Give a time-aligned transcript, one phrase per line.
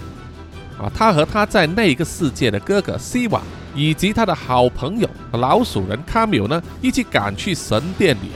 [0.82, 0.92] 啊。
[0.94, 3.42] 他和他在那个世界的哥哥西瓦。
[3.74, 8.32] 以及他的好朋友老鼠人卡缪呢，一起赶去神殿里，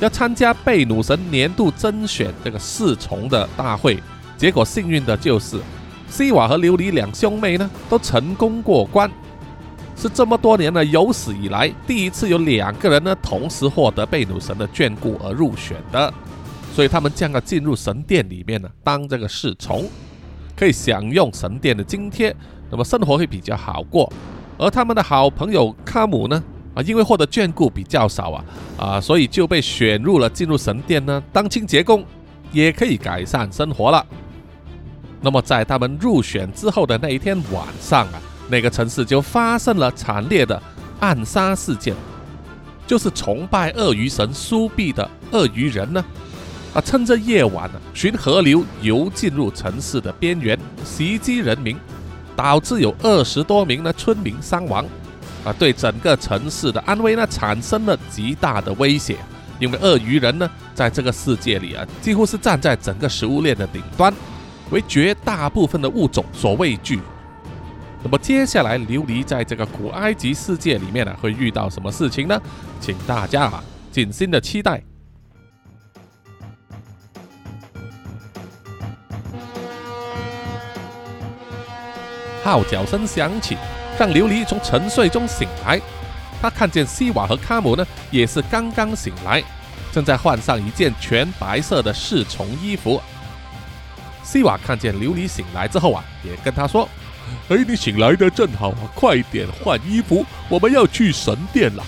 [0.00, 4.02] 要参加贝努神年度甄选这个侍从的大会。
[4.36, 5.56] 结果幸运的就是
[6.08, 9.08] 西瓦和琉璃两兄妹呢，都成功过关，
[9.96, 16.12] 是这么多年呢有史以来第一次有两个人呢同时获得贝努神的眷顾而入选的。
[16.74, 19.88] 所以他们将要进入神殿里面呢，当这个侍从，
[20.62, 22.32] 可以享用神殿的津贴，
[22.70, 24.08] 那么生活会比较好过。
[24.56, 26.40] 而他们的好朋友卡姆呢？
[26.72, 28.44] 啊，因为获得眷顾比较少啊，
[28.78, 32.04] 啊，所以就被选入了进入神殿呢，当清洁工，
[32.52, 34.06] 也可以改善生活了。
[35.20, 40.62] 那么在他们入选之后的那一天晚上啊，那个城市就发生了惨烈的
[41.00, 41.92] 暗杀事件，
[42.86, 46.04] 就是崇拜鳄鱼神苏比的鳄鱼人呢，
[46.74, 51.76] 啊，趁着夜晚呢，循河流游进入城市的边缘，袭击人民。
[52.34, 54.82] 导致有二十多名的村民伤亡，
[55.44, 59.18] 啊，对整个城市的安危呢产生了极大的威胁。
[59.60, 64.12] 因为鳄鱼人呢，在这个世界里啊，几乎是站在整个食物链的顶端，
[64.70, 67.00] 为绝大部分的物种所畏惧。
[68.02, 72.40] 那么接下来琉璃在这个古埃及世界里面呢，会遇到什么事情呢？
[72.80, 73.62] 请大家啊，
[73.92, 74.82] 尽心的期待。
[82.42, 83.56] 号角声响起，
[83.98, 85.80] 让琉璃从沉睡中醒来。
[86.40, 89.42] 他看见西瓦和卡姆呢，也是刚刚醒来，
[89.92, 93.00] 正在换上一件全白色的侍从衣服。
[94.24, 96.88] 西瓦看见琉璃醒来之后啊，也跟他说
[97.48, 101.84] ：“哎，你醒来的正好啊，快点换衣服，我们要去神殿了。”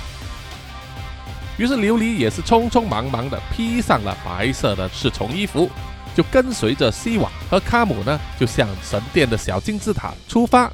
[1.57, 5.71] 于是琉璃也是匆匆忙忙的披上了白色的侍从衣服。
[6.15, 10.71] 就跟随着西瓦和卡姆呢，就向神殿的小金字塔出发。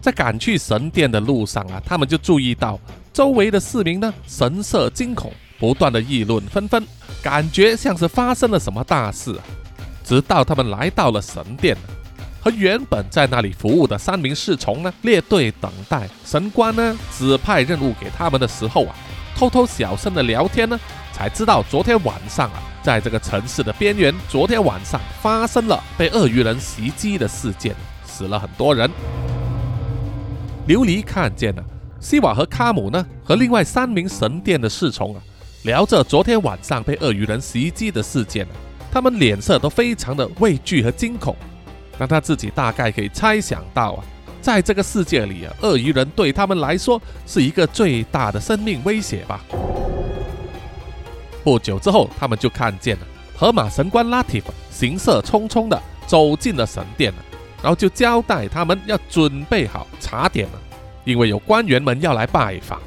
[0.00, 2.78] 在赶去神殿的路上啊，他们就注意到
[3.12, 6.86] 周围的市民呢神色惊恐，不断的议论纷纷，
[7.22, 9.32] 感觉像是发生了什么大事。
[9.32, 9.44] 啊
[10.04, 11.74] 直到他们来到了神殿，
[12.38, 18.94] 和原本在那里服务的三名侍从呢列队等待神官呢指派任务给他们的时候啊，
[19.34, 20.78] 偷偷小声的聊天呢，
[21.14, 22.73] 才知道昨天晚上啊。
[22.84, 27.74] 在这个城市的边缘，昨天晚上发生了被鳄鱼人袭击的事件，
[28.04, 28.90] 死了很多人。
[30.68, 31.64] 琉璃看见了
[31.98, 35.22] 西瓦和卡姆呢，和另外三名神殿的侍从啊，
[35.62, 38.46] 聊着昨天晚上被鳄鱼人袭击的事件，
[38.92, 41.34] 他们脸色都非常的畏惧和惊恐。
[41.98, 44.04] 那他自己大概可以猜想到啊，
[44.42, 49.42] 在这个世界里啊，鳄鱼人对他们来说是一个最大的生命威胁吧。
[51.44, 53.06] 不久之后，他们就看见了
[53.36, 57.18] 河马神官拉提夫行色匆匆地走进了神殿了，
[57.62, 60.58] 然后就交代他们要准备好茶点了，
[61.04, 62.80] 因为有官员们要来拜访。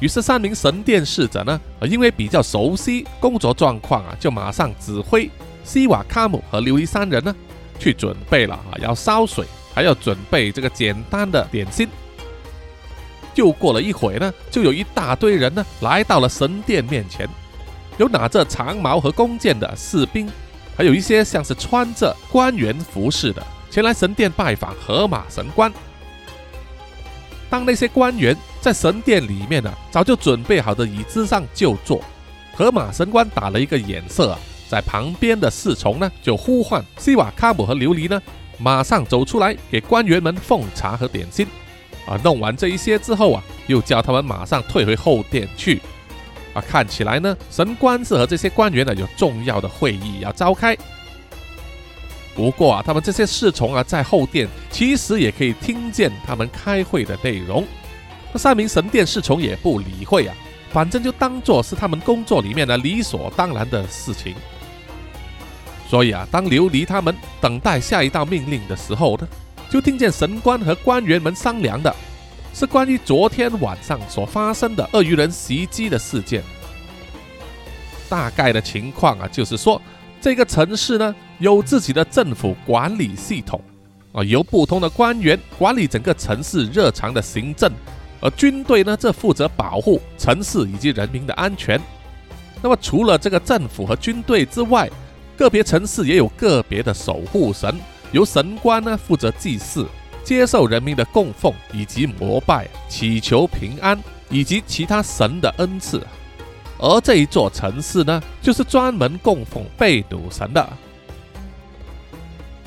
[0.00, 5.30] 于是三名神殿侍者呢，因为比较熟悉工作状况啊，就马上指挥
[5.62, 7.32] 西瓦卡姆和琉璃三人呢
[7.78, 11.86] 去准备了啊，要烧水，还要准备这个简单的点心。
[13.34, 17.28] 又过了一会呢，就有一大堆人呢来到了神殿面前。
[17.98, 20.28] 有拿着长矛和弓箭的士兵，
[20.76, 25.72] 还有一些像是穿着官员服饰的，前来神殿拜访河马神官。
[27.50, 32.02] 当那些官员在神殿里面呢，早就准备好的椅子上就坐，
[32.54, 34.36] 河马神官打了一个眼色，
[34.70, 38.20] 在旁边的侍从呢就呼唤西瓦卡姆和琉璃呢，
[38.58, 41.46] 马上走出来给官员们奉茶和点心。
[42.06, 45.80] 啊，弄完这一些之后啊，又叫他们马上退回后殿去。
[46.54, 50.76] 啊，看起来呢，神官是和这些官员呢有重要的会议要召开。
[52.34, 57.66] 不过啊，他们这些侍从啊，在后殿其实也可以听见他们开会的内容。
[58.32, 60.34] 那三名神殿侍从也不理会啊，
[60.72, 64.34] 反正就当做是他们工作里面的理所当然的事情。
[65.88, 69.28] 所以啊，当琉璃他们等待下一道命令的时候呢，
[69.68, 71.94] 就听见神官和官员们商量的。
[72.54, 76.42] 是关于昨天晚上所发生的鳄鱼人袭击的事件。
[78.08, 79.80] 大概的情况啊，就是说
[80.20, 83.60] 这个城市呢有自己的政府管理系统
[84.12, 87.72] 啊，由不同的官员管理整个城市日常的行政，
[88.20, 91.80] 而军队呢则负责保护城市以及人民的安全。
[92.60, 94.88] 那么除了这个政府和军队之外，
[95.36, 97.74] 个别城市也有个别的守护神，
[98.12, 99.86] 由神官呢负责祭祀。
[100.24, 103.98] 接受人民的供奉以及膜拜，祈求平安
[104.30, 106.00] 以及其他神的恩赐。
[106.78, 110.68] 而这一座城市呢，就是专门供奉贝努神的。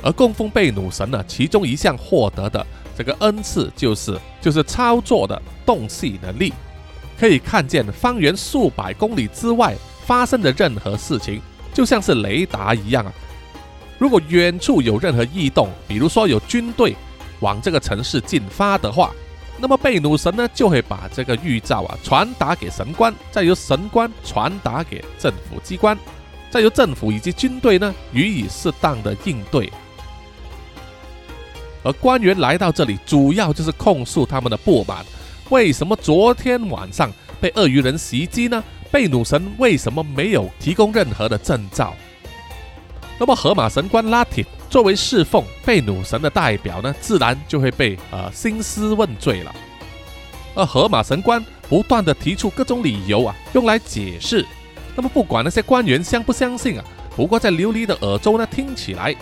[0.02, 2.66] 而供奉贝努神呢，其中一项获得的
[2.98, 6.54] 这个恩赐就是就是操作的洞悉能力，
[7.20, 9.76] 可以看见方圆数百公里之外
[10.06, 11.42] 发生的任何事情，
[11.74, 13.12] 就像是雷达一样啊。
[13.98, 16.96] 如果远处有任何异动，比如说有军队。
[17.40, 19.12] 往这个城市进发的话，
[19.58, 25.98] 那么贝努神呢就会把这个预兆啊传达给神官，再由神官传达给政府机关，
[26.50, 29.72] 再由政府以及军队呢予以适当的应对。
[31.84, 35.06] 而官员来到这里，主要就是控诉他们的不满：
[35.50, 38.64] 为什么昨天晚上被鳄鱼人袭击呢？
[38.92, 41.94] 贝努神为什么没有提供任何的证照？
[43.20, 44.46] 那么河马神官拉提。
[44.68, 49.56] 作为侍奉贝努神的代表呢，自然就会被呃兴师问罪了。
[50.54, 54.46] 而河马神官不断的提出各种理由啊，用来解释。
[54.96, 56.84] 那么不管那些官员相不相信啊，
[57.16, 59.16] 不过在琉璃的耳中呢，听起来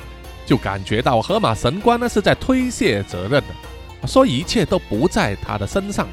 [0.44, 6.08] 就感觉到河马神官呢是在推卸责任的，说一切都不在他的身上。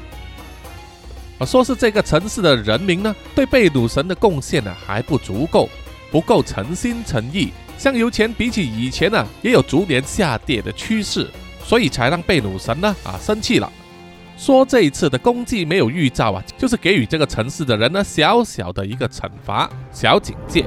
[1.47, 5.67] 说是这个城市的人民呢，对贝努神的贡献呢还不足够，
[6.11, 7.51] 不够诚心诚意。
[7.81, 11.27] 香油钱比起以前呢，也有逐年下跌的趋势，
[11.65, 13.67] 所以才让贝努神呢啊生气了，
[14.37, 20.61] 说这一次的功绩没有预兆啊，就是给予这个城市的人呢小小的一个惩罚、小警戒。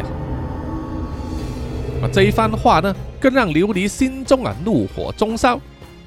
[2.02, 5.54] 啊，这一番话呢，更让琉璃心中啊怒火中烧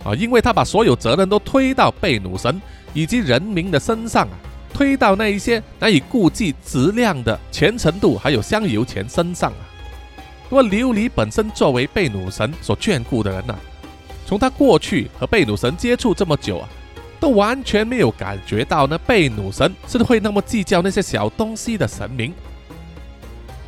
[0.04, 2.62] 啊，因为他把所有责任都推到贝努神
[2.94, 4.36] 以及人民的身上啊，
[4.74, 9.67] 推到那一些难以估计质量的虔诚度还有香油钱身上啊。
[10.50, 13.56] 那么琉璃本身作为贝努神所眷顾的人呐，
[14.26, 16.70] 从他过去和贝努神接触这么久啊，
[17.20, 22.34] 都完全没有感觉到呢贝努神是会那么计较那些小东西的神明。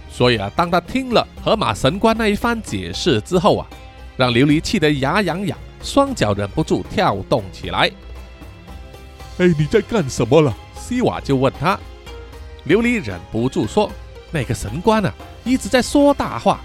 [0.10, 3.68] 所以啊，当他听了河马神官那一番解释之后啊，
[4.18, 7.92] 让琉璃气得牙痒痒，双脚忍不住跳动起来。
[9.38, 10.56] 哎，你在干什么了？
[10.75, 11.80] 西瓦就问他。
[12.68, 13.89] 琉璃忍不住说
[14.32, 15.13] ：“那个神官啊，
[15.44, 16.60] 一直在说大话。”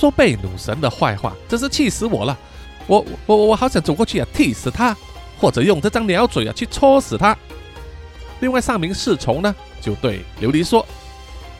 [0.00, 2.38] 说贝努神的坏话，真是气死我了！
[2.86, 4.96] 我我我好想走过去啊，踢死他，
[5.38, 7.36] 或者用这张鸟嘴啊去戳死他。
[8.40, 10.86] 另外三名侍从呢，就对琉璃说：“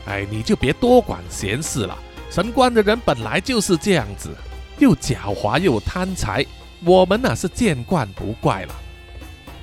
[0.09, 1.95] 哎，你就别多管闲事了。
[2.31, 4.31] 神官的人本来就是这样子，
[4.79, 6.43] 又狡猾又贪财，
[6.83, 8.73] 我们呢是见惯不怪了。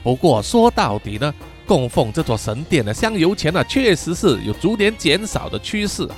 [0.04, 1.34] 不过说到底呢，
[1.66, 6.08] 供奉这座神殿的香油钱呢，确实是有逐年减少的趋势。”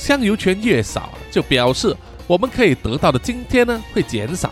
[0.00, 1.94] 香油钱越少，就表示
[2.26, 4.50] 我们可以得到的津贴呢会减少，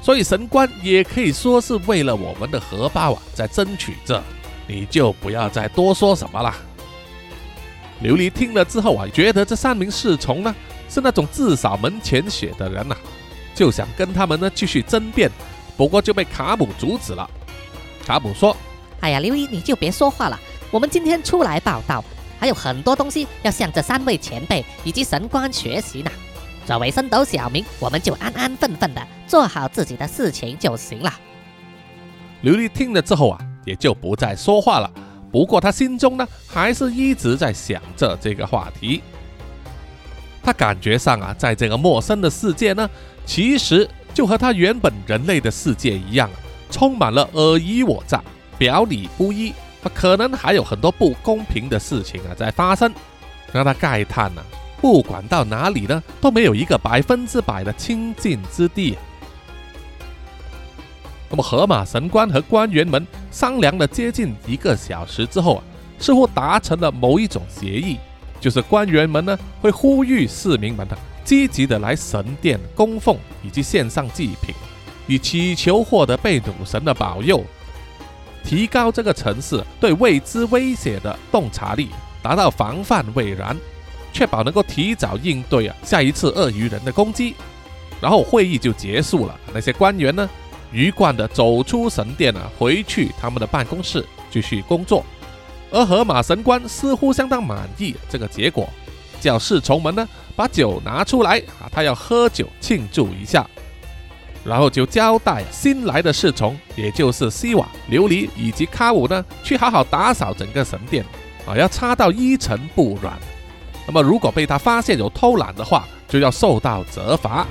[0.00, 4.22] 所以神官也可以说是为了我们的荷包啊在争取着。
[4.68, 6.54] 你就不要再多说什么了。
[8.04, 10.54] 琉璃听了之后啊，觉得这三名侍从呢
[10.88, 12.96] 是那种自扫门前雪的人呐，
[13.52, 15.28] 就想跟他们呢继续争辩，
[15.76, 17.28] 不过就被卡姆阻止了。
[18.06, 18.56] 卡姆说
[19.00, 20.38] ：“哎呀，琉璃你就别说话了，
[20.70, 22.02] 我们今天出来报道。”
[22.38, 26.10] 还有很多东西要向这三位前辈以及神官学习呢。
[26.66, 31.12] 作为升斗小民，我们就安安分分的做好自己的事情就行了。
[32.42, 34.90] 琉璃听了之后啊，也就不再说话了。
[35.30, 39.02] 不过他心中呢，还是一直在想着这个话题。
[40.42, 42.88] 他感觉上啊，在这个陌生的世界呢，
[43.26, 46.30] 其实就和他原本人类的世界一样，
[46.70, 48.22] 充满了尔虞我诈、
[48.58, 49.52] 表里不一。
[49.92, 52.92] 可能还有很多不公平的事情啊在发生，
[53.52, 54.42] 让他慨叹呢。
[54.80, 58.96] 不管到哪里呢，都没有一个百分之百的清净之地。
[61.30, 65.64] 那么河马神官和官员们商量了接近一个小时之后啊，
[65.98, 67.98] 似乎达成了某一种协议，
[68.40, 74.54] 就是官员们呢会呼吁市民们呢积极的来神殿供奉以及献上祭品，
[75.06, 77.42] 以祈求获得被赌神的保佑，
[78.44, 81.88] 提高这个城市对未知威胁的洞察力，
[82.22, 83.56] 达到防范未然，
[84.12, 87.34] 确保能够提早应对啊下一次鳄鱼人的攻击。
[88.00, 90.28] 然后会议就结束了，那些官员呢？
[90.70, 95.04] 鱼贯的走出神殿啊，回去他们的办公室继续工作。
[95.70, 98.68] 而河马神官似乎相当满意这个结果，
[99.20, 103.48] 叫侍从们呢把酒拿出来啊，他要喝酒庆祝一下。
[104.44, 111.04] 然后就交代新来的侍从，也就是西瓦、琉璃以及卡武呢，去好好打扫整个神殿
[111.46, 113.18] 啊，要擦到一尘不染。
[113.86, 117.46] 那么如果被他发现有偷懒的话，就要受到责罚。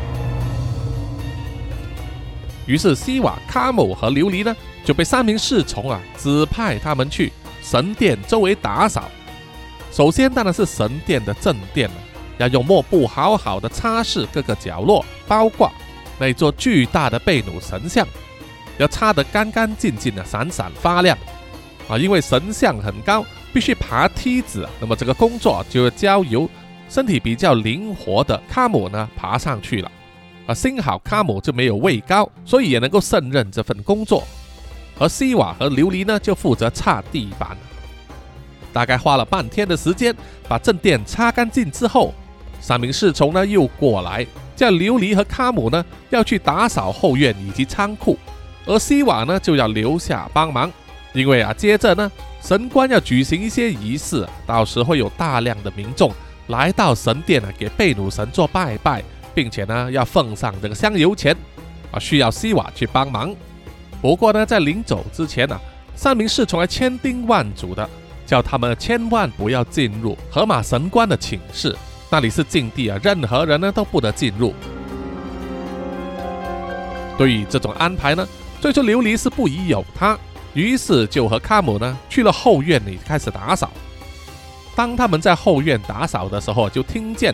[2.65, 9.03] 于是，西瓦、卡姆和琉璃呢，就被三名侍从啊指派他们去神殿周围打扫。
[9.91, 11.95] 首先，当然是神殿的正殿了，
[12.37, 15.71] 要用抹布好好的擦拭各个角落，包括
[16.19, 18.07] 那座巨大的贝努神像，
[18.77, 21.17] 要擦得干干净净的，闪闪发亮
[21.87, 21.97] 啊！
[21.97, 26.49] 因为神像很高，必须爬梯子，那么这个工作就要交由
[26.89, 29.91] 身体比较灵活的卡姆呢爬上去了。
[30.45, 34.23] 啊，幸好卡姆就没有位高，所以也能够胜任这份工作。
[34.99, 37.57] 而西瓦和琉璃呢，就负责擦地板。
[38.71, 40.15] 大概花了半天的时间，
[40.47, 42.13] 把正殿擦干净之后，
[42.59, 44.25] 三名侍从呢又过来，
[44.63, 48.17] 叫琉璃和卡姆呢要去打扫后院以及仓库，
[48.65, 50.71] 而西瓦呢就要留下帮忙，
[51.11, 56.11] 因为啊，接着呢神官要举行一些仪式，到时会有大量的民众
[56.47, 59.03] 来到神殿啊，给贝努神做拜拜。
[59.35, 61.35] 并且呢，要奉上这个香油钱，
[61.91, 63.35] 啊，需要西瓦去帮忙。
[63.99, 65.59] 不过呢，在临走之前呢，
[65.95, 67.89] 三名侍从还千叮万嘱的，
[68.27, 71.75] 叫他们千万不要进入河马神官的寝室，
[72.13, 74.53] 那里是禁地啊，任何人呢都不得进入。
[77.17, 78.23] 对于这种安排呢，
[78.61, 80.15] 最初琉璃是不疑有他，
[80.53, 83.71] 于是就和卡姆呢去了后院里开始打扫。
[84.75, 87.33] 当他们在后院打扫的时候，就听见。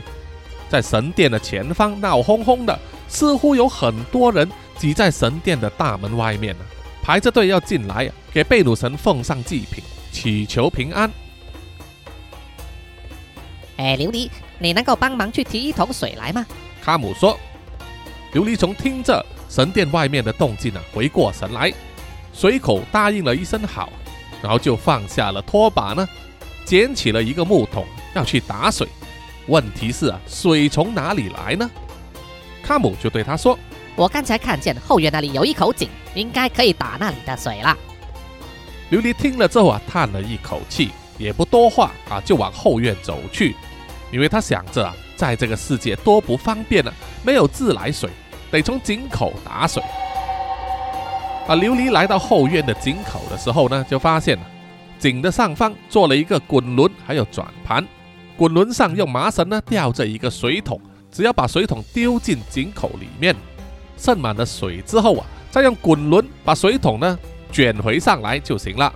[0.69, 6.63] 在神殿的前方闹哄哄的，似乎有很多人挤在神殿的大门外面呢，
[7.03, 9.83] 排着队要进来给贝鲁神奉上祭品，
[10.13, 11.12] 祈求平安。
[13.79, 16.45] 哎，琉璃，你能够帮忙去提一桶水来吗？
[16.83, 17.39] 卡姆说。
[18.33, 21.74] 琉璃从听着神殿外面的动静呢，回过神来，
[22.33, 23.89] 随口答应了一声好，
[24.43, 26.05] 然后就放下了拖把呢，
[26.65, 28.86] 捡起了一个木桶要去打水。
[29.48, 31.71] 问题是啊，水从哪里来呢？
[32.62, 33.57] 卡姆就对他说
[33.95, 37.77] ：“我刚才看见后院那里有一口井，应该可以打那里的水了。”
[38.91, 43.55] 琉璃听了之后啊，叹了一口气，也不多话啊，就往后院走去，
[44.12, 46.92] 因为他想着啊，在这个世界多不方便呢，
[47.24, 48.10] 没有自来水，
[48.50, 49.82] 得从井口打水。
[51.48, 54.44] 啊，琉璃来到后院的井口的时候呢，就发现了
[55.00, 57.86] 井的上方做了一个滚轮，还有转盘。
[58.38, 60.80] 滚轮上用麻绳呢吊着一个水桶，
[61.12, 63.36] 只要把水桶丢进井口里面，
[63.98, 67.20] 盛满了水之后啊，再用滚轮把水桶呢
[67.51, 68.94] 卷回上来就行了。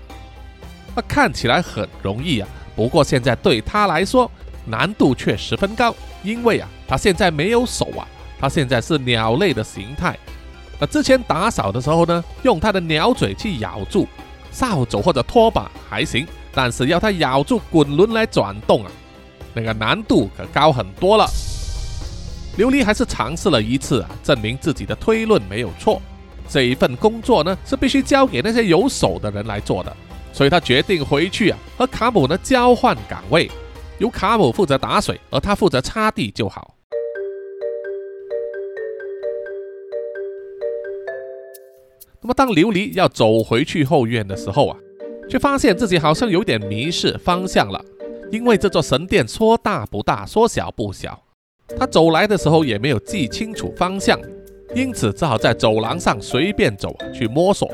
[0.95, 4.29] 那看起来很容易啊，不过现在对他来说
[4.65, 8.07] 难度却十分高，因为啊，他现在没有手啊，
[8.39, 10.17] 他现在是鸟类的形态。
[10.79, 14.07] 那之前打扫的时候呢，用他的鸟嘴去咬住
[14.51, 18.91] 扫帚或者拖把还行，但是要他咬住滚轮来转动啊。
[19.53, 21.25] 那个难度可高很多了。
[22.57, 26.01] 琉璃还是尝试了一次啊，证明自己的推论没有错。
[26.49, 29.95] 这一份工作呢，是必须交给那些有手的人来做的，
[30.33, 33.49] 所以他决定回去啊，和卡姆呢交换岗位，
[34.03, 36.75] 由卡姆负责打水，而他负责擦地就好。
[42.21, 44.77] 那么，当琉璃要走回去后院的时候啊，
[45.29, 47.81] 却发现自己好像有点迷失方向了。
[48.29, 51.17] 因为这座神殿说大不大，说小不小，
[51.77, 54.19] 他走来的时候也没有记清楚方向，
[54.75, 57.69] 因此只好在走廊上随便走去摸索。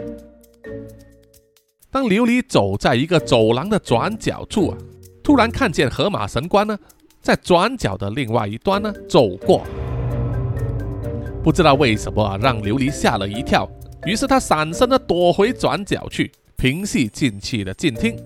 [1.89, 4.77] 当琉璃走在一个走廊的转角处啊，
[5.29, 6.75] 突然看见河马神官呢，
[7.21, 9.63] 在转角的另外一端呢走过，
[11.43, 13.69] 不知道为什么啊，让琉璃吓了一跳，
[14.07, 18.17] 于是他闪身的躲回转角去，平息静气的静听。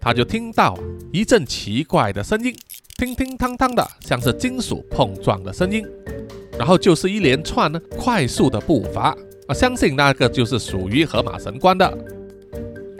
[0.00, 0.76] 他就听到
[1.12, 2.52] 一阵奇怪的声音，
[2.98, 5.86] 叮叮当当的，像是金属碰撞的声音，
[6.58, 9.16] 然后就是一连串呢快速的步伐
[9.46, 11.96] 啊，相信那个就是属于河马神官的。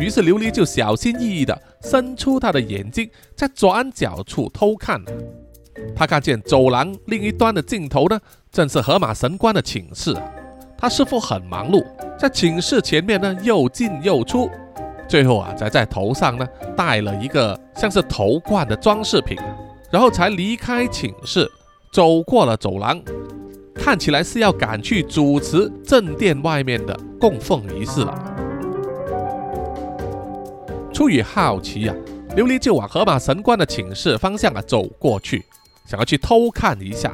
[0.03, 5.01] 于是琉璃就小心翼翼地伸出他的眼睛，在转角处偷看。
[5.95, 8.19] 他看见走廊另一端的尽头呢，
[8.51, 10.13] 正是河马神官的寝室。
[10.77, 11.87] 他似乎很忙碌，
[12.19, 14.51] 在寝室前面呢又进又出，
[15.07, 16.45] 最后啊，才在头上呢
[16.77, 19.39] 戴了一个像是头冠的装饰品，
[19.93, 21.49] 然后才离开寝室，
[21.93, 23.01] 走过了走廊，
[23.73, 28.42] 看起来是要赶去主持正殿外面的供奉仪式了。
[31.03, 31.97] 出于好奇啊，
[32.37, 35.45] 琉璃就往河马神官的寝室方向啊走过去，
[35.85, 37.13] 想要去偷看一下。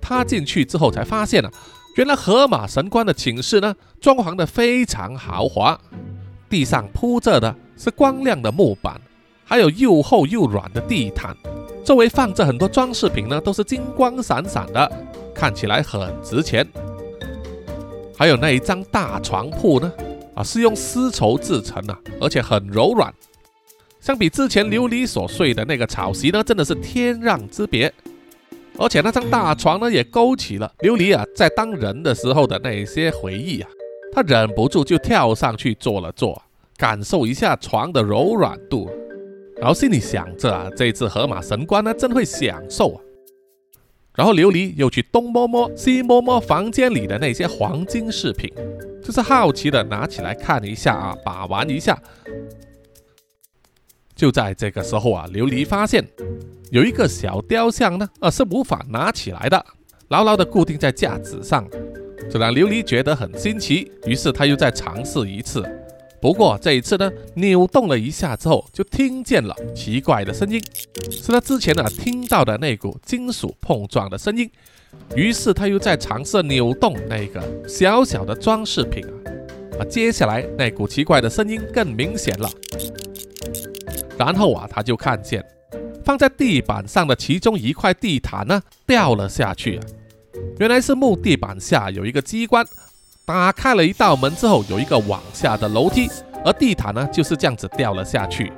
[0.00, 1.50] 他进去之后才发现啊。
[1.96, 5.76] 原来河马神官的寝室呢，装潢的非常豪华，
[6.48, 9.00] 地上铺着的是光亮的木板，
[9.44, 11.36] 还有又厚又软的地毯，
[11.84, 14.88] 周围放着很多装饰品呢，都是金光闪闪的，
[15.34, 16.64] 看起来很值钱。
[18.16, 19.92] 还有那一张大床铺呢，
[20.36, 23.12] 啊，是用丝绸制成的，而且很柔软，
[24.00, 27.92] 相比之前琉璃所睡的那个草席呢，真的是天壤之别。
[28.78, 33.68] 而且那张大床呢，也勾起了琉璃啊在当人的时候的那些回忆啊，
[34.12, 36.42] 他忍不住就跳上去坐了坐，
[36.76, 38.90] 感受一下床的柔软度，
[39.56, 43.00] 然后心里想着啊，这次河马神官呢真会享受啊。
[44.16, 48.50] 然后琉璃又去东摸摸西摸摸房间里的那些黄金饰品，
[49.04, 52.00] 就是好奇的拿起来看一下啊，把玩一下。
[54.14, 56.04] 就在这个时候啊，琉璃发现。
[56.72, 59.64] 有一个小雕像呢，啊，是无法拿起来的，
[60.08, 61.64] 牢牢的固定在架子上，
[62.28, 63.92] 这让琉璃觉得很新奇。
[64.04, 65.62] 于是他又再尝试一次，
[66.20, 70.60] 不过这一次呢，扭动了一下之后，就听见了奇怪的声音，
[71.10, 74.50] 是他之前呢听到的那股金属碰撞的声音。
[75.14, 82.50] 于是他又在尝试扭动那个小小的装饰品啊，啊，接下来那股奇怪的声音更明显了，
[84.18, 85.44] 然后啊，他就看见。
[86.02, 89.82] 放在地板上的其中一块地毯呢，掉了下去啊！
[90.60, 92.64] 原来是木地板下有一个机关，
[93.26, 96.08] 打开了一道门之后，有一个往下的楼梯，
[96.44, 98.52] 而地毯呢就是这样子掉了下去。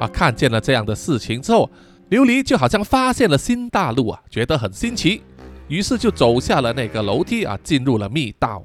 [0.00, 1.70] 啊，看见了这样的事情之后，
[2.08, 5.22] 琉璃就好像发现了新大陆啊，觉得很新奇，
[5.68, 8.64] 于是就走下了那个楼梯啊，进入了密道。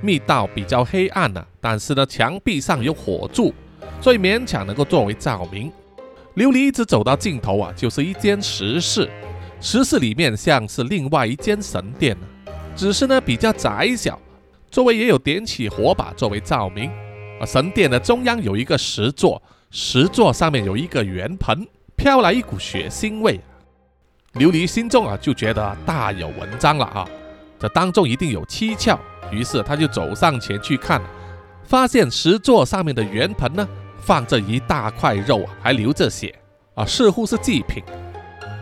[0.00, 3.52] 密道比较黑暗呢，但是呢，墙壁上有火柱，
[4.00, 5.72] 所以勉强能够作为照明。
[6.36, 9.10] 琉璃一直走到尽头啊，就是一间石室，
[9.60, 12.26] 石室里面像是另外一间神殿呢，
[12.76, 14.20] 只是呢比较窄小，
[14.70, 16.90] 周围也有点起火把作为照明。
[17.40, 21.66] 啊，神殿的中央有一个石座，石座上面有一个圆盆，
[21.96, 23.40] 飘来一股血腥味。
[24.34, 27.08] 琉璃心中啊就觉得大有文章了啊，
[27.58, 28.98] 这当中一定有蹊跷。
[29.32, 31.02] 于是他就走上前去看，
[31.64, 33.66] 发现石座上面的圆盆呢，
[33.98, 36.32] 放着一大块肉啊，还流着血
[36.74, 37.82] 啊，似乎是祭品。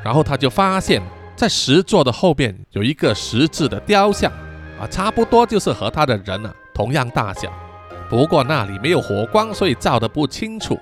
[0.04, 1.02] 然后他就发现，
[1.34, 4.30] 在石座的后边有一个石质的雕像
[4.78, 7.50] 啊，差不多就是和他的人啊同样大小，
[8.10, 10.78] 不过那里没有火光，所以照得不清楚。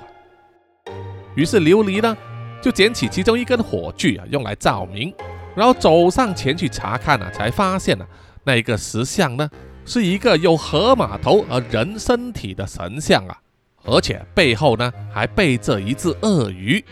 [1.37, 2.17] 于是琉璃呢，
[2.61, 5.15] 就捡起其中一根火炬啊，用来照明，
[5.55, 8.05] 然后走上前去查看啊，才发现呢，
[8.43, 9.49] 那一个石像呢。
[9.85, 13.37] 是一个有河马头和人身体的神像啊，
[13.85, 16.85] 而且背后呢还背着一只鳄鱼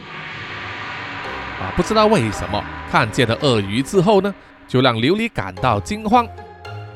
[1.60, 1.72] 啊！
[1.76, 4.34] 不知道为什么看见了鳄鱼之后呢，
[4.66, 6.26] 就让琉璃感到惊慌，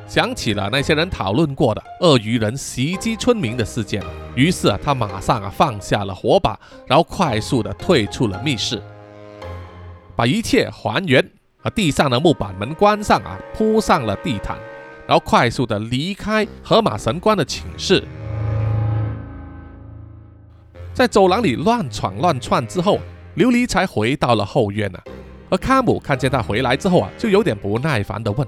[0.08, 4.02] 想起了那些人讨论过的鳄鱼人袭击村民的事件。
[4.34, 8.82] 于是啊，他马上啊放下了火把，然后快速的退出了密室，
[10.16, 11.22] 把一切还原，
[11.62, 14.56] 啊，地上的木板门关上啊，铺上了地毯。
[15.06, 18.02] 然后快速的离开河马神官的寝室，
[20.94, 22.98] 在走廊里乱闯乱窜之后，
[23.36, 24.98] 琉璃才回到了后院呢。
[25.50, 28.46] 而卡姆看见他回来之后啊，就有点不耐烦的问：“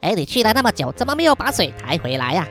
[0.00, 2.46] 哎，你去了那么久，怎么没有把水抬回来呀？”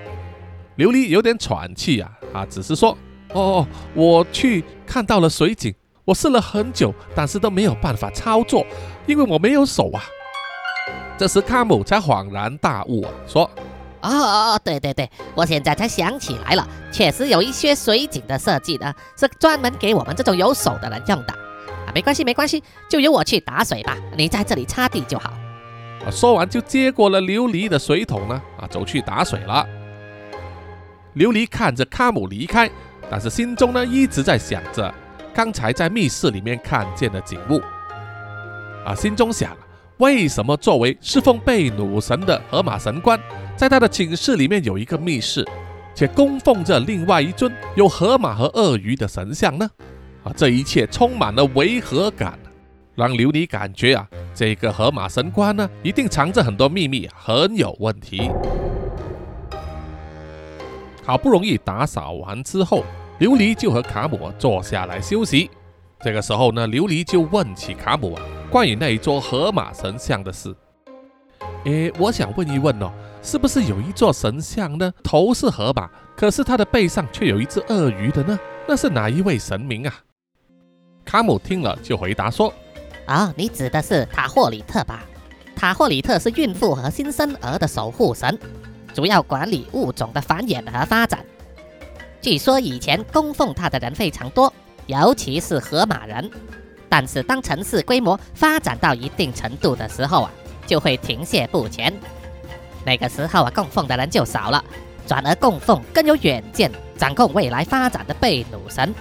[0.78, 2.95] 琉璃有点喘气啊，啊，只是说
[3.34, 8.65] ：“哦，我去看到了水井，我试了很久，但是都没有办法操作，
[9.08, 10.04] 因为我没有手啊。”
[11.17, 13.50] 这时，卡姆才恍然大悟啊，说
[14.04, 21.34] ：“哦哦，对对对，我现在才想起来了，确实有一些水井的设计呢，是专门给我们这种有手的人用的。
[21.95, 25.31] 没关系没关系，就由我去打水吧，你在这里擦地就好。”
[26.05, 29.65] 啊，说完就接过了琉璃的水桶呢，啊，走去打水了。
[31.15, 32.69] 琉璃看着卡姆离开，
[33.10, 34.93] 但是心中呢一直在想着
[35.34, 37.62] 刚才在密室里面看见的景物，
[38.86, 39.55] 啊，心中想，
[39.99, 43.17] 为什么作为侍奉贝努神的河马神官，
[43.55, 45.47] 在他的寝室里面有一个密室，
[45.95, 49.69] 且供奉着另外一尊有河马和鳄鱼的神像呢？
[50.25, 52.38] 啊，这一切充满了违和感，
[52.95, 58.29] 让琉璃感觉啊，这个河马神官呢，一定藏着很多秘密，很有问题。
[61.05, 62.83] 好不容易打扫完之后。
[63.17, 65.49] 琉璃就和卡姆坐下来休息。
[66.01, 70.53] 这个时候呢，琉璃就问起卡姆啊，关于那一座河马神像的事。
[71.63, 74.91] 诶，我想问一问哦，是不是有一座神像呢？
[75.01, 78.38] 头是河马，可是它的背上却有一只鳄鱼的呢？
[78.67, 79.93] 那是哪一位神明啊？
[81.15, 82.54] 阿姆听了就回答说
[83.08, 85.06] ：“啊，你指的是塔霍里特吧？
[85.56, 88.38] 塔霍里特是孕妇和新生儿的守护神，
[88.93, 91.25] 主要管理物种的繁衍和发展。”
[92.21, 94.54] 据说以前供奉他的人非常多，
[94.88, 96.30] 尤其是河马人。
[96.89, 100.32] 但是当城市规模发展到一定程度的时候啊，
[100.67, 101.93] 就会停歇不前。
[102.86, 104.62] 那个时候啊，供奉的人就少了，
[105.08, 108.93] 转而供奉更有远见、掌控未来发展的贝努神。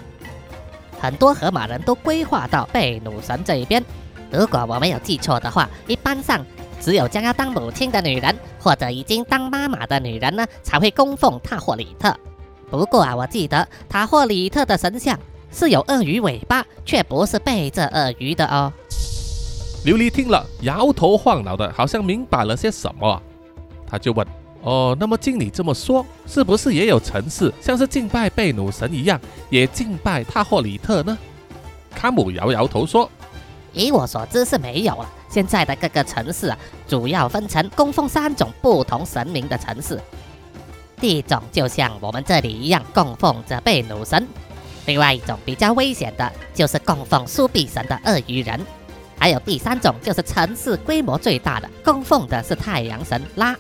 [1.05, 3.85] 很多河马人都规划到贝努神这一边。
[4.31, 6.43] 如果我没有记错的话，一般上
[6.81, 12.17] 只有将要当母亲的女人或者已经当妈妈的女人呢，才会供奉塔霍里特。
[12.71, 15.19] 不过啊，我记得塔霍里特的神像
[15.53, 18.73] 是有鳄鱼尾巴，却不是背着鳄鱼的哦。
[19.85, 23.23] 琉璃听了，摇头晃脑的，好像明白了些什么。
[23.87, 24.27] 他就问
[24.65, 31.17] ：“哦，那么经你这么说，是不是也有城市像是敬拜贝努神一样，也敬拜塔霍里特呢？”
[31.95, 33.09] 卡姆摇摇头说
[33.75, 35.09] ：“以我所知是没有了。
[35.29, 40.01] 现在的各个城市啊，主要分成供奉三种不同神明的城市。”
[40.99, 44.27] 第一种就像我们这里一样供奉着贝努神，
[44.87, 48.59] 另外一种比较危险的，就是供奉苏比神的鳄鱼人，
[49.19, 53.55] 还有第三种就是城市规模最大的，供奉的是太阳神拉，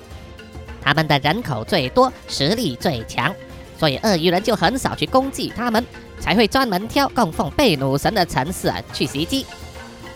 [0.84, 3.34] 他们的人口最多，实力最强，
[3.78, 5.84] 所以鳄鱼人就很少去攻击他们，
[6.20, 9.46] 才会专门挑供奉贝努神的城市去袭击。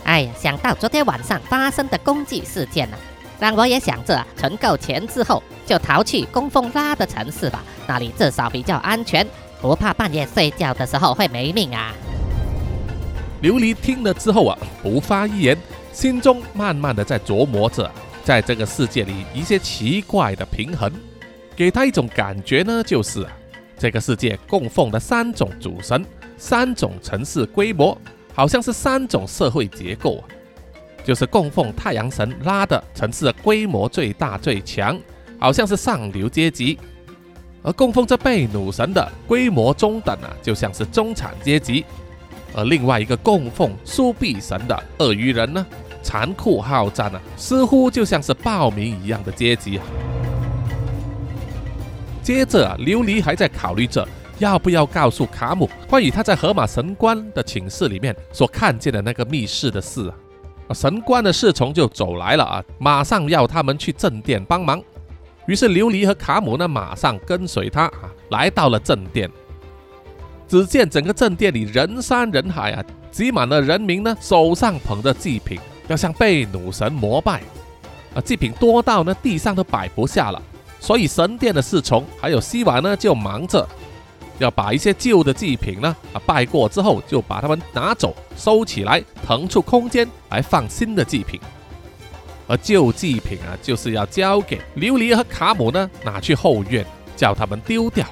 [0.04, 2.96] 哎呀，想到昨天晚上发生的攻击事件呢。
[3.40, 9.24] 让我也想着存够钱之后就逃去供奉拉的城市吧，那里至少比较安全，
[9.62, 11.94] 不怕半夜睡觉的时候会没命啊。
[13.40, 15.57] 琉璃听了之后啊，不发一言，
[15.92, 17.88] 心中慢慢的在琢磨着，
[18.29, 20.93] 在这个世界里一些奇怪的平衡，
[21.57, 23.27] 给他一种感觉呢，就是
[23.79, 26.05] 这个世界供奉的三种主神，
[26.37, 27.99] 三种城市规模，
[28.35, 30.29] 好像是三种社会结构啊。
[31.03, 35.01] 就是供奉太阳神拉的城市规模最大最强，
[35.41, 36.77] 好像是上流阶级；
[37.62, 41.83] 而供奉这贝努神的规模中等啊，就像是中产阶级；
[42.55, 45.67] 而另外一个供奉苏比神的鳄鱼人呢，
[46.09, 49.85] 残酷好战啊，似乎就像是暴民一样的阶级啊。
[52.23, 60.11] 接着啊，琉璃还在考虑着要不要告诉卡姆关于他在河马神官的寝室里面所看见的那个密室的事
[60.66, 60.73] 啊。
[60.75, 64.83] 神官的侍从就走来了啊，马上要他们去正殿帮忙。
[65.47, 69.31] 于是琉璃和卡姆呢，马上跟随他啊，来到了正殿。
[70.47, 77.42] 只见整个正殿里人山人海啊，挤满了人民呢，手上捧着祭品，要向贝努神膜拜。
[78.14, 80.40] 啊，祭品多到呢，地上都摆不下了，
[80.81, 83.68] 所以神殿的侍从还有希瓦呢，就忙着。
[84.38, 91.40] 要把一些旧的祭品呢，啊拜过之后，就把它们拿走，收起来，腾出空间来放新的祭品。
[92.46, 98.07] 而旧祭品啊，就是要交给琉璃和卡姆呢，拿去后院，叫他们丢掉。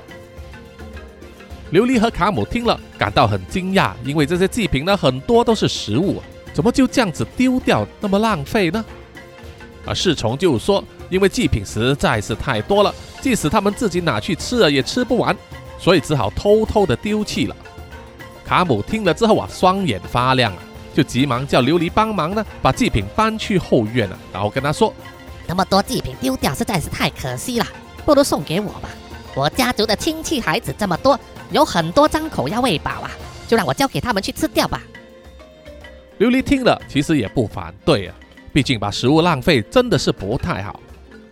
[1.72, 6.20] 琉璃和卡姆听了，感到很惊讶，因为这些祭品呢，很多都是食物，
[6.56, 8.82] 怎么就这样子丢掉，那么浪费呢？
[9.84, 15.36] 而侍从就说，因为祭品实在是太多了，即使他们自己拿去吃了，也吃不完。
[15.78, 17.54] 所以只好偷偷的丢弃了。
[18.42, 20.58] 卡姆听了之后啊，双眼发亮啊，
[20.94, 24.18] 就急忙叫琉璃帮忙呢，把祭品搬去后院了。
[24.32, 24.90] 然后跟他说
[25.46, 27.66] ：“那么多祭品丢掉实在是太可惜了，
[28.06, 28.88] 不如送给我吧。
[29.34, 33.10] 我家族的亲戚孩子这么多，有很多张口要喂饱啊，
[33.46, 34.80] 就让我交给他们去吃掉吧。”
[36.18, 38.14] 琉璃听了其实也不反对啊，
[38.52, 40.80] 毕竟把食物浪费真的是不太好。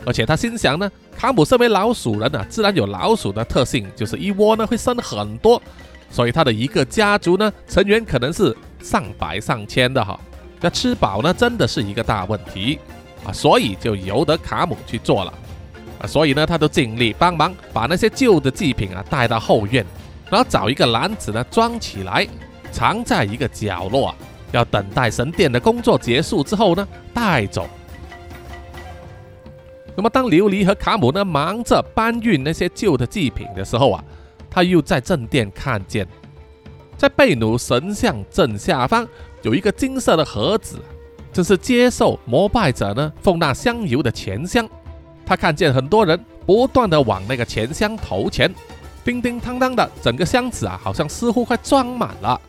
[0.06, 5.60] 而且他心想呢，卡姆身为老鼠人啊，自然有老鼠的特性，就是一窝呢会生很多，
[6.10, 10.20] 所以他的一个家族呢成员可能是上百上千的哈，
[10.60, 12.78] 要吃饱呢真的是一个大问题
[13.24, 15.32] 啊，所以就由得卡姆去做了
[15.98, 19.82] 啊，所以呢他都尽力帮忙把那些旧的祭品啊带到后院，
[20.30, 22.28] 然后找一个篮子呢装起来，
[22.70, 24.14] 藏在一个角落，
[24.54, 27.68] 要等待神殿的工作结束之后呢带走。
[29.96, 34.04] 那么当琉璃和卡姆呢忙着搬运那些旧的祭品的时候啊，
[34.50, 36.06] 他又在正殿看见，
[36.96, 39.06] 在贝努神像正下方
[39.42, 40.78] 有一个金色的盒子，
[41.32, 44.68] 这是接受膜拜者呢奉纳香油的钱箱。
[45.26, 48.52] 他看见很多人不断的往那个钱箱投钱。
[49.04, 52.40] 叮叮当当的，整个箱子啊，好像似乎快装满了。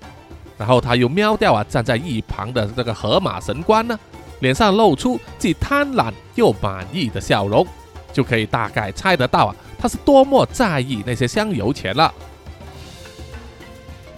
[0.57, 3.99] 然后他又瞄掉啊，站在一旁的这个河马神官呢，
[4.39, 7.65] 脸上露出既贪婪又满意的笑容，
[8.13, 12.13] 就可以大概猜得到啊，他是多么在意那些香油钱了。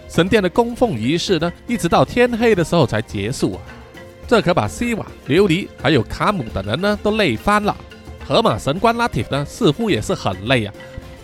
[0.09, 3.61] 神殿的供奉仪式呢，一直到天黑的时候才结束啊，
[4.27, 7.75] 这可把西瓦、琉璃还有卡姆等人呢都累翻了。
[8.27, 10.73] 河马神官拉提呢，似乎也是很累啊，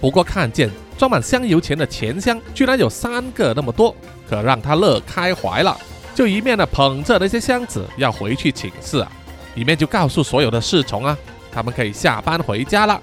[0.02, 0.70] 不过看见。
[0.98, 3.96] 装满香油钱的钱箱居然有三个那么多，
[4.30, 5.78] 可让他乐开怀了。
[6.16, 9.12] 就一面呢捧着那些箱子要回去请示啊，
[9.56, 11.18] 一面就告诉所有的侍从啊，
[11.52, 13.02] 他们可以下班回家了。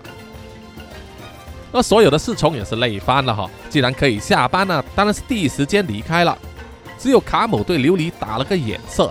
[1.73, 6.37] 而所有的侍从也是累翻了哈，既然可以下班呢，当然是第一时间离开了。
[6.99, 9.11] 只有卡姆对琉璃打了个眼色，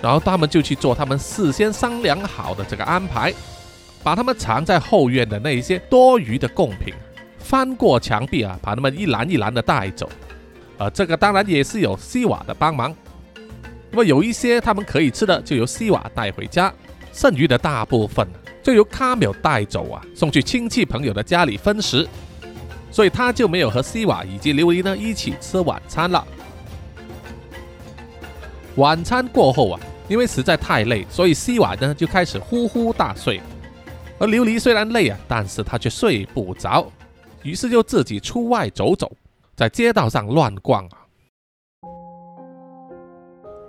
[0.00, 3.34] 然后他们就去做他们事先商量好的这个安排，
[4.02, 6.94] 把他们藏在后院的那些多余的贡品。
[7.46, 10.10] 翻过墙壁啊，把他们一篮一篮的带走，
[10.78, 12.92] 呃，这个当然也是有西瓦的帮忙。
[13.92, 16.72] 那么有一些他们可以吃的，就由西瓦带回家；
[17.12, 18.26] 剩余的大部分
[18.64, 22.06] 就由卡缪带走啊，送去亲戚朋友的家里分食。
[22.90, 26.26] 所以他就没有和西瓦以及琉璃呢一起吃晚餐了。
[28.74, 33.40] 晚餐过后啊，因为实在太累，所以西瓦呢就开始呼呼大睡。
[34.18, 36.90] 而琉璃虽然累啊，但是他却睡不着。
[37.46, 39.08] 于是就自己出外走走，
[39.54, 41.06] 在街道上乱逛啊！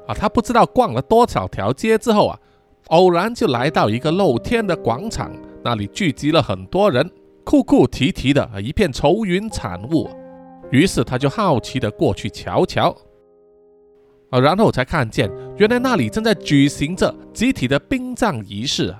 [0.07, 2.39] 啊，他不知道逛了多少条街之后啊，
[2.87, 5.31] 偶然就来到一个露天的广场，
[5.63, 7.07] 那里聚集了很多人，
[7.45, 10.09] 哭哭啼啼的，一片愁云惨雾。
[10.71, 12.89] 于是他就好奇的过去瞧瞧，
[14.31, 18.95] 啊，然后才看见，原来那里正在举行着集体的殡葬仪式。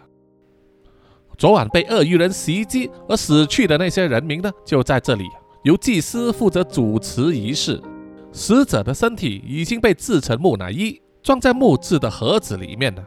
[1.38, 5.24] 昨晚被鳄鱼人袭击而死去的那些人民呢，就在这里
[5.64, 7.80] 由祭司负责主持仪式。
[8.32, 13.04] 死者的身体已经被制成木乃伊，装在木质的盒子里面了。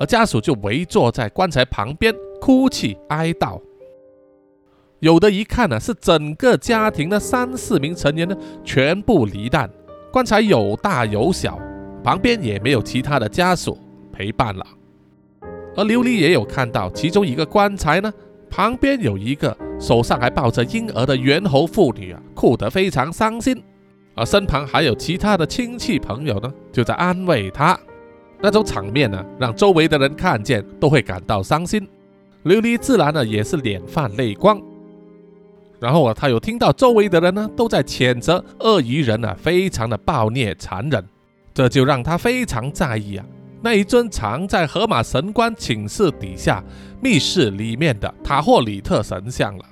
[0.00, 3.60] 而家属就围坐在棺材旁边哭泣哀悼。
[4.98, 9.70] 有的一看呢，是整个家庭的三四名成员呢全部离难，
[10.12, 11.58] 棺材有大有小，
[12.02, 13.78] 旁边也没有其他的家属
[14.12, 14.66] 陪伴了。
[15.78, 18.12] 而琉璃也有看到其中一个棺材呢，
[18.50, 23.62] 旁边有一个手上还抱着婴儿的猿猴妇女啊，哭得非常伤心。
[24.16, 27.78] 而身旁还有其他的亲戚朋友呢，就在安慰她。
[28.40, 31.86] 那种场面呢，让周围的人看见都会感到伤心。
[32.44, 34.60] 琉璃自然呢也是脸泛泪光。
[35.78, 41.08] 然后啊，他有听到周围的人呢都在谴责鳄鱼人啊，非常的暴虐残忍，
[41.54, 43.24] 这就让他非常在意啊。
[43.60, 46.62] 那一尊藏在河马神官寝室底下
[47.00, 49.64] 密室里面的塔霍里特神像了。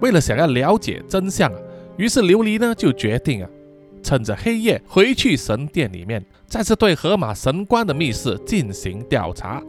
[0.00, 1.58] 为了想要了解真相啊，
[1.98, 3.50] 于是琉璃呢就决定啊，
[4.02, 9.62] 趁着黑夜回去神殿里面，再次对河马神官的密室进行调查。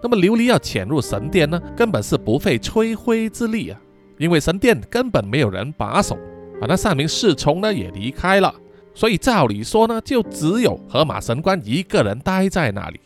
[0.00, 3.80] 那么琉璃要潜入神殿呢，根本是不费吹灰之力啊，
[4.18, 6.14] 因为神殿根本没有人把守
[6.60, 8.54] 啊，那三名侍从呢也离开了。
[8.94, 13.00] 所以照理说呢，就只有河马神官一个人待在那里。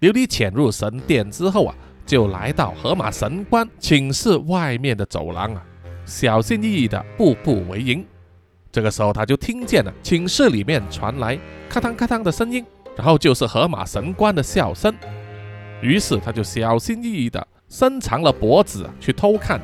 [0.00, 1.74] 琉璃潜入神殿之后啊，
[2.06, 5.62] 就来到河马神官寝室外面的走廊啊，
[6.04, 8.04] 小心翼翼的步步为营。
[8.72, 12.64] 这个时候，他就听见了寝室里面传来咔嗒咔嗒的声音，
[12.96, 14.94] 然后就是河马神官的笑声。
[15.82, 19.60] 于是他就小心翼翼的伸长了脖子去偷看，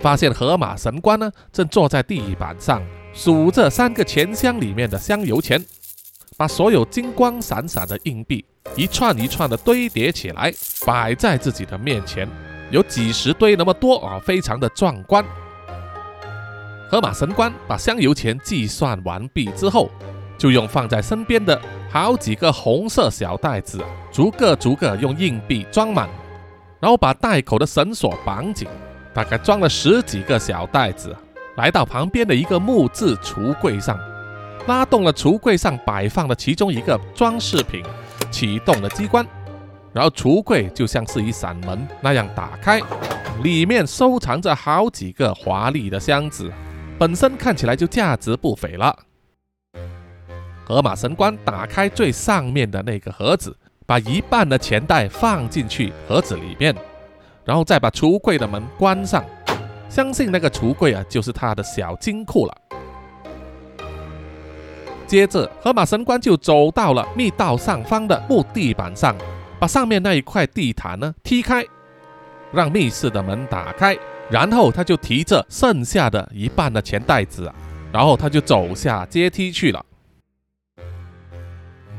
[0.00, 2.82] 发现河马神官呢正坐在地板上。
[3.12, 5.62] 数着三个钱箱里面的香油钱，
[6.36, 8.44] 把所有金光闪闪的硬币
[8.76, 10.52] 一串一串的堆叠起来，
[10.86, 12.28] 摆在自己的面前，
[12.70, 15.24] 有几十堆那么多啊，非常的壮观。
[16.90, 19.90] 河马神官把香油钱计算完毕之后，
[20.38, 26.08] 就用放在身边的好几个红色小袋子，逐个逐个用硬币装满，
[26.80, 28.68] 然后把袋口的绳索绑紧，
[29.12, 31.14] 大概装了十几个小袋子。
[31.58, 33.98] 来到旁边的一个木质橱柜上，
[34.68, 37.82] 拉动了橱柜上摆放的其中一个装饰品，
[38.30, 39.26] 启动了机关，
[39.92, 42.80] 然后橱柜就像是一扇门那样打开，
[43.42, 46.48] 里面收藏着好几个华丽的箱子，
[46.96, 48.96] 本身看起来就价值不菲了。
[50.64, 56.72] 河马神官打开最上面的那个盒子，把一半的钱袋放进去盒子里面，
[57.44, 59.24] 然后再把橱柜的门关上。
[59.88, 62.54] 相信那个橱柜啊，就是他的小金库了。
[65.06, 69.16] 接着，河马神官就走到了密道上方的木地板上，
[69.58, 71.64] 把上面那一块地毯呢踢开，
[72.52, 73.96] 让密室的门打开。
[74.30, 77.54] 然后他就提着剩下的一半的钱袋子啊，
[77.90, 79.82] 然后他就走下阶梯去了。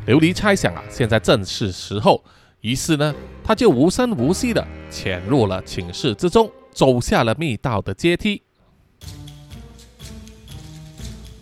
[0.05, 2.23] 琉璃猜想啊，现在正是时候，
[2.61, 6.47] 于是呢，他就无声无息地潜入了寝室之中，
[6.79, 8.41] 走下了密道的阶梯。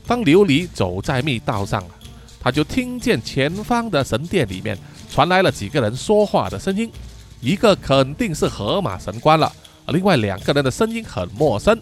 [0.07, 1.83] 当琉璃走在密道上，
[2.39, 4.75] 他就听见前方的神殿里面
[5.11, 6.91] 传来了几个人说话的声音，
[7.39, 9.53] 一个肯定是河马神官了，
[9.85, 11.79] 而另外两个人的声音很陌生。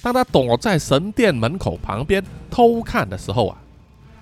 [0.00, 3.58] 当他躲在神殿门口旁边偷看的时候啊，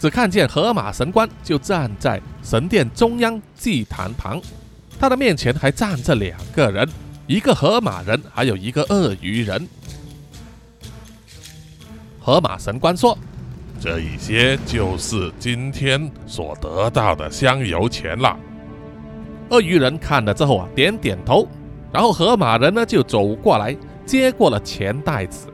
[0.01, 4.42] 只看见河马神官就站在神殿中央祭坛旁，
[4.99, 6.88] 他的面前还站着两个人，
[7.31, 9.64] 一个河马人，还有一个鳄鱼人。
[12.19, 13.16] 河马神官说
[13.81, 18.37] ：“这一些就是今天所得到的香油钱了。”
[19.51, 21.47] 鳄鱼人看了之后啊，点点头。
[21.93, 25.47] 然后河马人呢就走过来接过了钱袋子，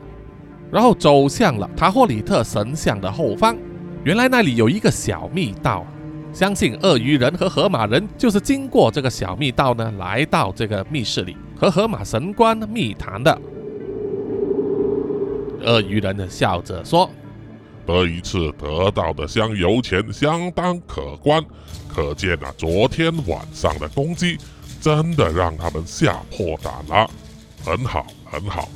[0.71, 3.55] 然后走向了塔霍里特神像的后方。
[4.03, 5.85] 原来那里有一个小密道，
[6.33, 13.41] 相信鳄鱼人和河马人就是经过这个小密道呢，来到这个密室里和河马神官密谈的。
[15.63, 17.09] 鳄鱼人呢笑着说
[17.87, 21.43] ：“这一次得到的香油钱相当可观，
[21.87, 24.37] 可见啊，昨天晚上的攻击
[24.79, 27.09] 真的让他们吓破胆了。
[27.65, 28.69] 很好，很好，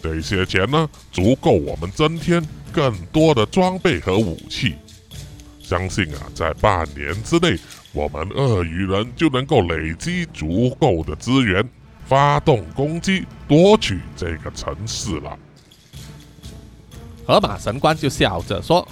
[0.00, 2.40] 这些钱呢，足够我们增添
[2.72, 4.76] 更多的装备和武器。
[5.62, 7.58] 相信啊，在半年之内，
[7.92, 11.66] 我们鳄鱼人就能够累积足够的资源，
[12.06, 15.38] 发动攻击，夺取这个城市了。”
[17.24, 18.86] 河马神官就笑着说：“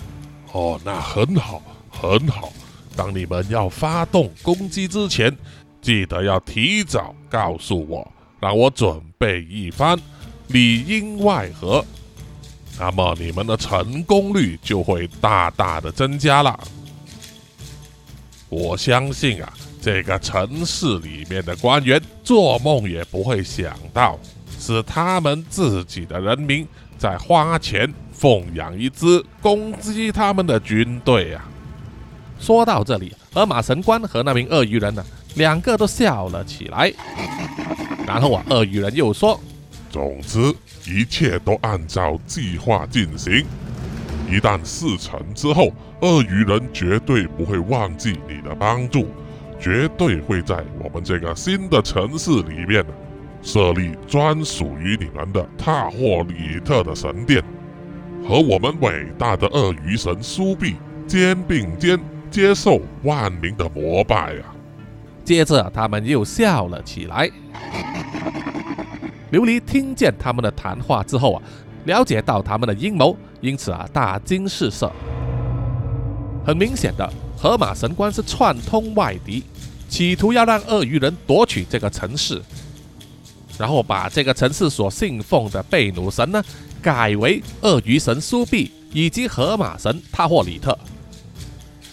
[0.52, 2.52] 哦，那很好，很好。
[2.96, 5.36] 当你们要发动攻击之前，
[5.82, 9.98] 记得要提早告诉我，让我准备一番，
[10.46, 11.84] 里应外合。
[12.80, 16.58] 那么你们的成功率就会大大的增加了。
[18.48, 24.18] 我相信啊，这个城市里面的官员做梦也不会想到，
[24.58, 26.66] 是他们自己的人民
[26.98, 31.42] 在花钱。”奉养一支攻击他们的军队啊！
[32.38, 35.02] 说到这里，河马神官和那名鳄鱼人呢，
[35.36, 36.92] 两个都笑了起来。
[38.06, 39.40] 然后啊，鳄鱼人又说
[39.90, 40.54] ：“总之，
[40.90, 43.44] 一切都按照计划进行。
[44.28, 49.06] 一旦事成之后，鳄鱼人绝对不会忘记你的帮助，
[49.60, 52.84] 绝对会在我们这个新的城市里面
[53.42, 57.42] 设立专属于你们的塔霍里特的神殿。”
[58.28, 60.76] 和我们伟大的鳄鱼神苏比
[61.06, 61.98] 肩并肩，
[62.30, 64.54] 接受万民的膜拜啊！
[65.24, 67.30] 接着，他们又笑了起来。
[69.32, 71.42] 琉璃听见他们的谈话之后啊，
[71.84, 74.90] 了解到他们的阴谋，因此啊，大惊失色。
[76.44, 79.44] 很明显的，河马神官是串通外敌，
[79.88, 82.40] 企图要让鳄鱼人夺取这个城市，
[83.58, 86.42] 然后把这个城市所信奉的贝努神呢。
[86.82, 90.74] 改为鳄鱼神苏比以及河马神塔霍里特。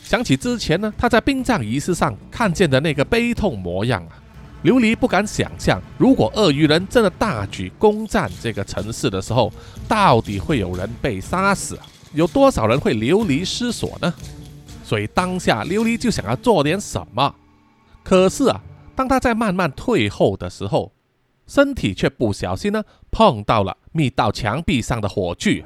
[0.02, 4.15] 想起之前呢，他在殡葬仪式上看见的那个悲痛模样啊，
[4.63, 9.54] 琉璃不敢想象，如果鳄鱼人真的大举攻占这个城市的时候，
[9.88, 11.78] 到底会有人被杀死，
[12.13, 14.13] 有多少人会流离失所呢？
[14.84, 17.36] 所以当下琉璃就想要做点什么。
[18.04, 18.60] 可是啊，
[18.96, 20.92] 当他在慢慢退后的时候，
[21.46, 25.63] 身体却不小心呢碰到了密道墙壁上的火炬，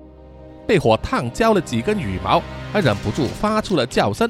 [0.67, 2.43] 被火烫焦了几根羽毛，
[2.73, 4.29] 还忍不住发出了叫声。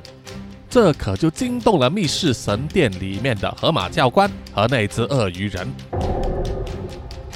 [0.72, 5.68] 这可就惊动了密室神殿里面的河马教官和那只鳄鱼人。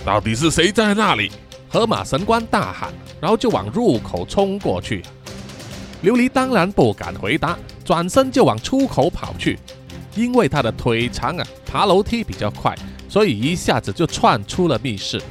[0.06, 1.30] 到底是谁在那里？
[1.68, 5.04] 河马神官大喊，然后就往入口冲过去。
[6.02, 9.60] 琉璃当然不敢回答，转身就往出口跑去，
[10.16, 12.74] 因为他的腿长啊，爬楼梯比较快。
[13.10, 15.22] 所以一下子就窜出了密室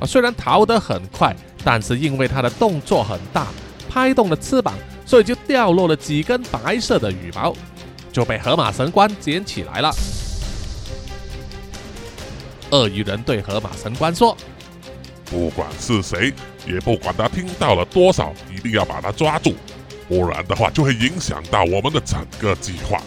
[0.00, 0.06] 啊！
[0.06, 3.48] 虽然逃得很快，但是因为他的动作很大，
[3.90, 4.74] 拍动了翅膀，
[5.08, 7.56] 所以就掉落了几根白色的羽毛，
[8.12, 9.90] 就被河马神官捡起来了。
[12.72, 14.36] 鳄鱼人对河马神官说
[15.24, 16.30] ：“不管是谁，
[16.66, 19.54] 也不管他听到了多少，一定要把他抓住，
[20.06, 23.00] 不然的话就会影响到我们的整个计划。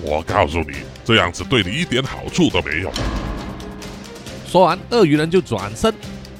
[0.00, 2.90] 我告诉你，这样子对你一点好处都没有。”
[4.50, 5.94] 说完，鳄鱼人就转身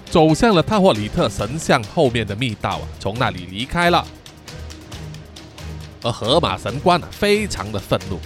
[0.08, 4.02] 走向了塔霍里特神像后面的密道啊，从那里离开了。
[6.02, 8.18] 而河马神官啊，非常的愤怒，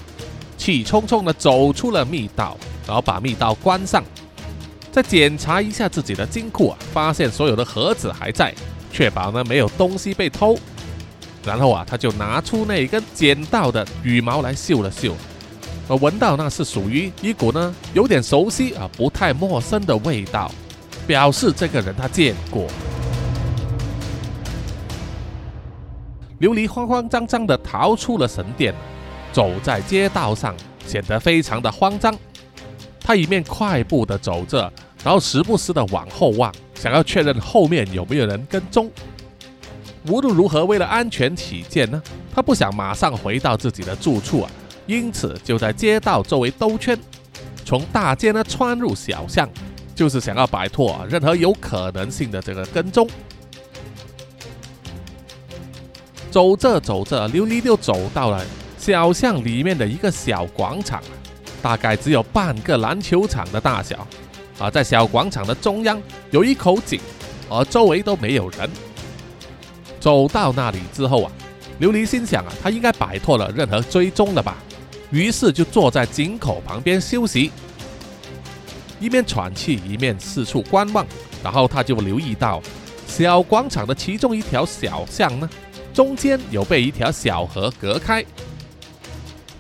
[0.57, 2.57] 气冲冲的走出了密道，
[2.87, 4.05] 然后把密道关上，
[4.91, 8.55] 再检查一下自己的金库啊，发现所有的盒子还在，
[8.93, 10.59] 确保呢没有东西被偷。
[11.45, 15.17] 然后啊，他就拿出那根捡到的羽毛来嗅了嗅，
[15.89, 20.49] 而闻到那是属于一股呢有点熟悉啊，不太陌生的味道，
[21.07, 22.69] 表示这个人他见过。
[26.43, 28.75] 琉璃慌慌张张地逃出了神殿，
[29.33, 30.53] 走在街道上，
[30.85, 32.13] 显得非常的慌张。
[33.01, 34.71] 他一面快步地走着，
[35.05, 38.91] 然后时不时地往后望，想要确认后面有没有人跟踪。
[40.09, 42.03] 无论如何，为了安全起见呢，
[42.35, 44.51] 他不想马上回到自己的住处啊，
[44.89, 46.99] 因此就在街道周围兜圈，
[47.65, 49.49] 从大街呢穿入小巷，
[49.95, 53.09] 就是想要摆脱任何有可能性的这个跟踪。
[56.33, 58.43] 走着走着，琉璃就走到了
[58.79, 61.03] 小巷里面的一个小广场，
[61.61, 64.09] 大概只有半个篮球场的大小。
[64.59, 66.99] 啊，在小广场的中央有一口井，
[67.51, 68.71] 而周围都没有人。
[70.01, 71.33] 走到那里之后啊，
[71.79, 74.57] 琉璃心想啊，他应该摆脱了任何追踪了吧，
[75.11, 77.53] 于是就坐在井口旁边休息，
[78.99, 81.07] 一面喘气一面四处观望。
[81.45, 82.63] 然后他就留意到
[83.07, 85.51] 小广场的其中一条小巷呢。
[85.93, 88.25] 中间有被一条小河隔开。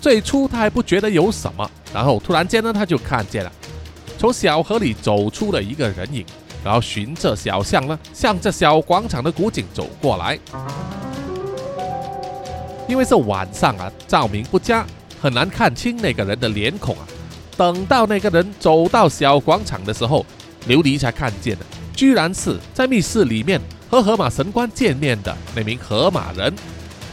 [0.01, 3.53] 最初他还不觉得有什么，然后突然间呢，他就看见了
[4.18, 6.24] 从小河里走出了一个人影，
[6.64, 10.39] 然后循着小巷呢，向着小广场的古井走过来。
[12.89, 14.85] 因为是晚上啊，照明不佳，
[15.20, 17.07] 很难看清那个人的脸孔啊。
[17.57, 20.26] 等到那个人走到小广场的时候，
[20.66, 23.61] 琉璃才看见了，居然是在密室里面。
[23.93, 26.51] 和河马神官见面的那名河马人，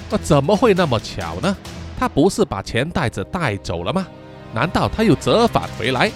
[0.09, 1.53] 那怎么会那么巧呢？
[1.99, 4.07] 他不是把钱袋子带走了吗？
[4.53, 6.09] 难道他又折返回来？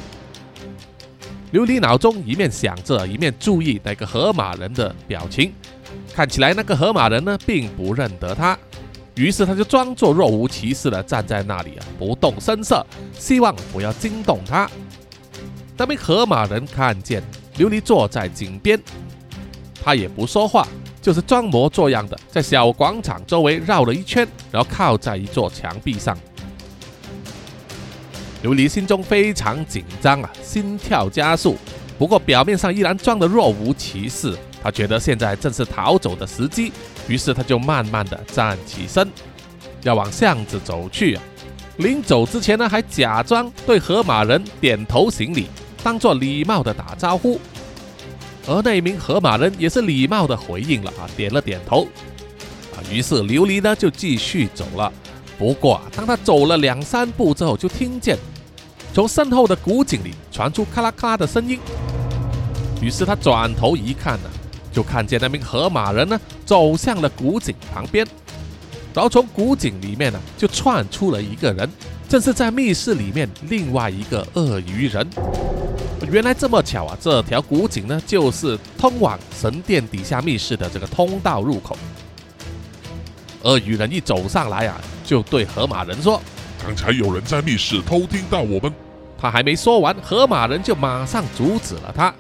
[1.52, 5.52] 琉璃脑中一面想着，一面注意那个河马人的表情，
[6.14, 8.58] 看起来那个河马人呢并不认得他，
[9.16, 12.86] 于是他就装作若无其事的站在那里啊，不动声色，
[13.20, 14.70] 希望不要惊动他。
[15.76, 17.22] 那名河马人看见
[17.58, 18.82] 琉璃坐在井边。
[19.84, 20.66] 他也不说话，
[21.02, 26.18] 就是装模作样的在小广场周围绕了一圈，然后靠在一座墙壁上。
[28.44, 31.58] 琉璃心中非常紧张啊，心跳加速。
[31.98, 34.38] 不过表面上依然装得若无其事。
[34.64, 36.72] 他觉得现在正是逃走的时机，
[37.10, 39.06] 于是他就慢慢的站起身，
[39.82, 41.24] 要往巷子走去啊。
[41.78, 45.48] 临走之前呢，还假装对河马人点头行礼，
[45.84, 47.40] 当做礼貌的打招呼。
[48.46, 51.88] 而那名河马人也是礼貌的回应了啊，点了点头
[52.76, 52.78] 啊。
[52.92, 54.92] 于是琉璃呢就继续走了。
[55.38, 58.18] 不过，当他走了两三步之后，就听见
[58.94, 61.60] 从身后的古井里传出咔啦咔啦的声音。
[62.82, 64.30] 于是他转头一看呢，
[64.72, 68.06] 就看见那名河马人呢走向了古井旁边，
[68.94, 71.70] 然后从古井里面呢就窜出了一个人，
[72.10, 75.08] 正是在密室里面另外一个鳄鱼人。
[76.14, 76.96] 原来这么巧啊！
[77.02, 81.76] 这条古井呢，就是通往神殿底下密室的这个通道入口。
[83.42, 86.22] 鳄鱼人一走上来啊，就对河马人说
[86.64, 88.72] ：“刚才有人在密室偷听到我们。”
[89.18, 92.14] 他还没说完，河马人就马上阻止了他。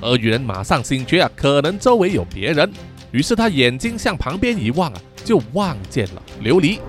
[0.00, 2.68] 鳄鱼人马上醒觉啊，可能周围有别人，
[3.12, 6.80] 于是他眼睛向旁边一望啊，就望见了琉璃。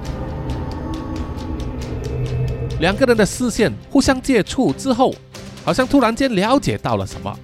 [2.79, 5.13] 两个人的视线互相接触之后。
[5.65, 7.35] 好像突然间了解到了什么，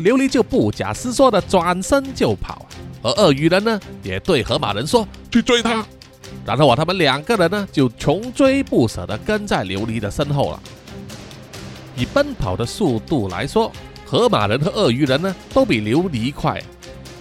[0.00, 2.66] 琉璃就不假思索的转身就跑，
[3.02, 5.84] 而鳄鱼人呢也对河马人说去追他，
[6.44, 10.62] 然后啊他们两个人呢就穷追不舍的跟在琉璃的身后了。
[11.96, 13.72] 以奔跑的速度来说，
[14.04, 16.62] 河马人和鳄鱼人呢都比琉璃快，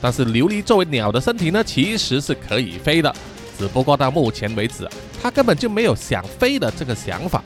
[0.02, 3.14] 但是琉璃作为鸟的身体呢其实是可以飞的，
[3.58, 4.86] 只不过到目前为止，
[5.22, 7.41] 他根本就没有想飞的这个想法。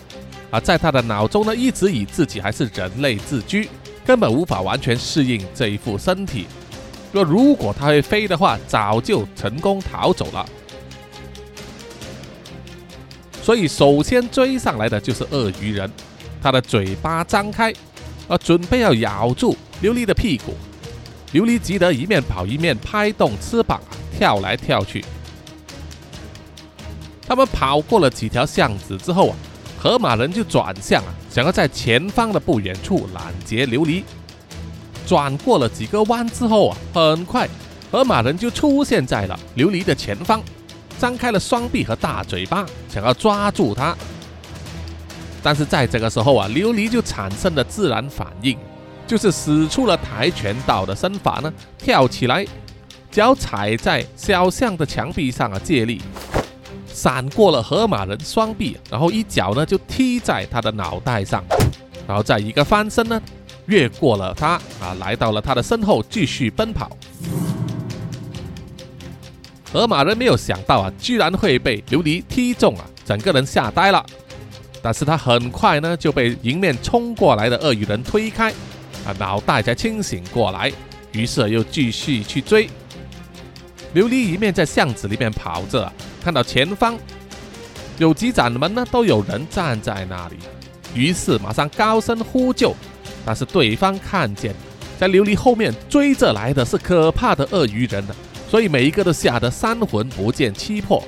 [0.55, 3.67] 而在他的脑中呢，一直以自己还是人类自居，
[4.05, 6.47] 根本无法完全适应这一副身体。
[7.11, 10.45] 若如果他会飞的话，早就成功逃走了。
[13.41, 15.91] 所以首先追上来的就是鳄鱼人，
[16.41, 17.73] 他的嘴巴张开，
[18.29, 20.53] 啊，准备要咬住琉璃的屁股。
[21.33, 23.81] 琉璃急得一面跑一面拍动翅膀，
[24.17, 25.03] 跳来跳去。
[27.27, 29.35] 他们跑过了几条巷子之后啊，
[29.85, 34.01] 河马人就转向啊，想要在前方的不远处拦截琉璃。
[35.05, 37.47] 转过了几个弯之后啊，很快
[37.91, 40.41] 河马人就出现在了琉璃的前方，
[40.97, 43.95] 张开了双臂和大嘴巴，想要抓住它。
[45.43, 48.57] 但是在这个时候啊，琉璃就产生了自然反应。
[49.05, 52.43] 就是使出了跆拳道的身法呢，跳起来，
[53.11, 56.01] 脚踩在小巷的墙壁上啊，借力
[56.95, 61.43] 闪过了河马人双臂，然后一脚呢就踢在他的脑袋上，
[62.07, 63.21] 然后再一个翻身呢，
[63.65, 66.89] 越过了他啊，来到了他的身后继续奔跑。
[69.73, 74.03] 河马人没有想到啊，居然会被琉璃踢中啊，整个人吓呆了。
[74.81, 78.51] 但是他很快呢就被迎面冲过来的鳄鱼人推开。
[79.05, 80.71] 啊，脑袋才清醒过来，
[81.11, 82.69] 于是又继续去追。
[83.93, 85.91] 琉璃一面在巷子里面跑着，
[86.25, 86.97] 看到前方
[87.99, 90.37] 有几盏门呢，都有人站在那里，
[90.95, 92.73] 于是马上高声呼救。
[93.23, 94.51] 但是对方看见
[94.99, 98.15] 在琉璃后面追着来的是可怕的鳄鱼人呢，
[98.49, 101.03] 所以每一个都吓得三魂不见七魄，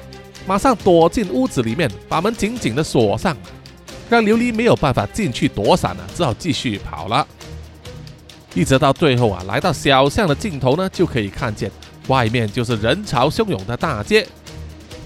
[0.45, 3.35] 马上躲进屋子里面，把门紧紧的锁上，
[4.11, 7.25] 让琉璃没有办法进去躲闪了，只好继续跑了。
[8.53, 11.71] 一直到最后啊，来到小巷的尽头呢，就可以看见
[12.07, 14.27] 外面就是人潮汹涌的大街。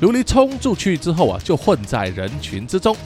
[0.02, 2.98] 琉璃冲出去之后啊，就混在人群之中。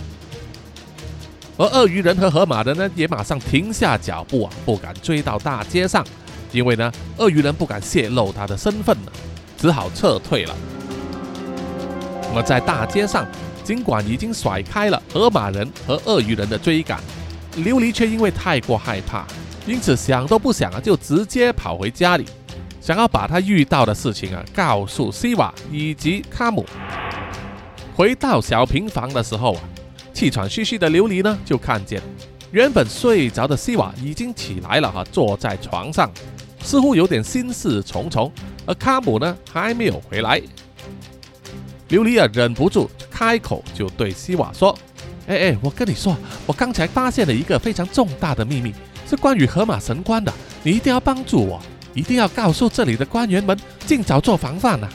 [1.57, 6.05] 而鳄鱼人和河马人呢，也马上停下脚步啊，不敢追到大街上，
[6.53, 9.11] 因为呢，鳄鱼人不敢泄露他的身份呢，
[9.57, 10.55] 只好撤退了。
[12.29, 13.27] 那么在大街上，
[13.63, 16.99] 尽管已经甩开了河马人和鳄鱼人的追赶，
[17.57, 19.25] 琉璃却因为太过害怕。
[19.65, 22.25] 因此想都不想啊，就直接跑回家里，
[22.85, 26.63] 想要把他遇到的事情啊告诉西瓦以及卡姆。
[27.95, 29.61] 回到小平房的时候啊，
[30.13, 31.99] 气喘吁吁的琉璃呢就看见
[32.51, 36.11] 原本睡着的西瓦已经起来了哈，坐在床上，
[36.61, 38.31] 似乎有点心事重重。
[38.67, 40.39] 而卡姆呢还没有回来，
[41.89, 44.77] 琉璃啊忍不住开口就对西瓦说
[45.25, 46.15] ：“哎哎，我跟你说，
[46.45, 48.75] 我刚才发现了一个非常重大的秘密。”
[49.09, 50.31] 是关于河马神官的，
[50.61, 51.61] 你一定要帮助我，
[51.95, 54.87] 一定要告诉这里的官员们，尽早做防范呐。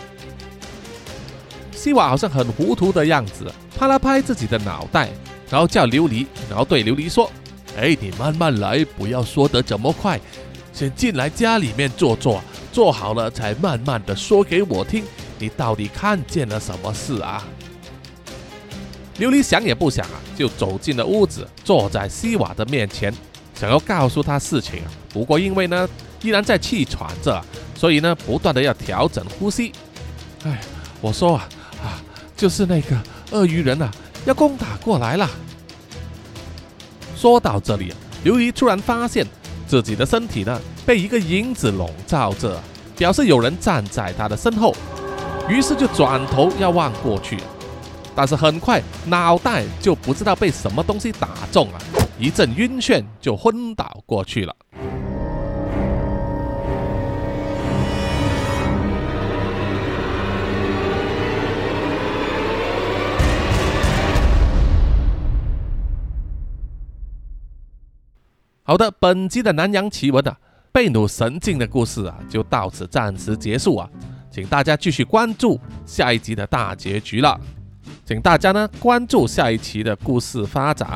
[1.75, 5.09] 西瓦好像很糊涂的样子，拍了拍自己的脑袋，
[5.51, 7.29] 然后叫琉璃，然后对琉璃说
[7.77, 10.21] ：“哎，你慢慢来，不要说得这么快，
[10.75, 15.03] 先进来家里面坐坐，坐好了才慢慢的说给我听，
[15.39, 17.43] 你到底看见了什么事啊？”
[19.19, 23.11] 琉璃想也不想啊，就走进了屋子，坐在西瓦的面前。
[23.55, 25.89] 想要告诉他事情啊，不过因为呢
[26.23, 27.43] 依然在气喘着，
[27.75, 29.73] 所以呢不断的要调整呼吸。
[30.45, 30.61] 哎，
[31.01, 31.49] 我说啊
[31.83, 32.03] 啊，
[32.37, 32.97] 就是那个
[33.31, 33.91] 鳄鱼人啊
[34.25, 35.29] 要攻打过来了。
[37.17, 37.93] 说到这里
[38.25, 39.27] 刘姨突然发现
[39.67, 42.61] 自己的身体呢被一个影子笼罩着，
[42.97, 44.75] 表示有人站在他的身后，
[45.49, 47.39] 于是就转头要望过去，
[48.15, 51.81] 但是很快脑袋就不知道被什么东西打中了。
[52.19, 54.55] 一阵晕眩，就昏倒过去了。
[68.71, 70.39] 好的，本集的南洋奇闻啊，
[70.71, 73.91] 贝努神境的故事啊，就到此暂时结束啊，
[74.31, 77.37] 请大家继续关注下一集的大结局了，
[78.05, 80.89] 请大家呢关注下一期的故事发展。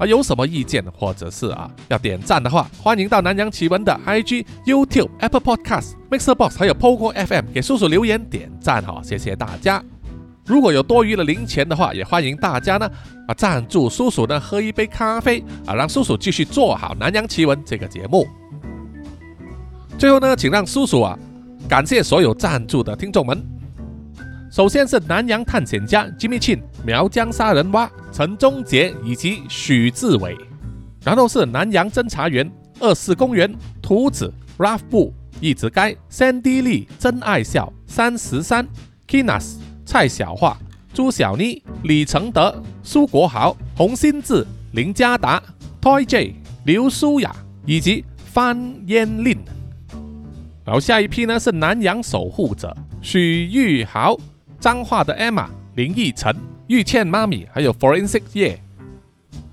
[0.00, 9.80] 啊，有什么意见或者是啊要点赞的话，欢迎到南洋奇闻的 IG、YouTube、Apple Podcast、Mixer Box 还有 Pogo FM 给叔叔留言点赞哈，谢谢大家。
[10.46, 12.90] 如果有多余的零钱的话，也欢迎大家呢
[13.26, 18.26] 啊赞助叔叔呢喝一杯咖啡啊，让叔叔继续做好南洋奇闻这个节目。
[19.98, 21.18] 最后呢，请让叔叔啊
[21.68, 23.42] 感谢所有赞助的听众们。
[24.50, 30.36] 首先是南洋探险家 Jimmy Chin、苗疆杀人蛙陈忠杰以及许志伟，
[31.02, 32.48] 然后是南洋侦查员
[32.80, 38.68] 二四公园图子 Ralph 布一直该 Sandy Lee 真爱笑三十三
[39.08, 40.56] Kinas 蔡小桦
[40.92, 45.42] 朱小妮李承德苏国豪洪新志林家达
[45.80, 47.34] Toy J 刘舒雅
[47.66, 48.56] 以及范
[48.86, 49.38] 嫣令。
[50.64, 54.16] 然后下一批呢是南洋守护者许玉豪。
[54.60, 56.34] 脏话的 Emma、林奕晨、
[56.68, 58.58] 玉倩妈咪，还有 Forensic 叶。